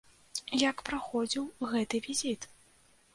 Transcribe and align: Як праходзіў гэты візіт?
Як 0.61 0.77
праходзіў 0.87 1.45
гэты 1.73 1.99
візіт? 2.07 2.49